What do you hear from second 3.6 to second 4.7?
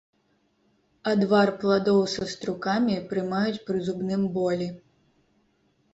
пры зубным болі.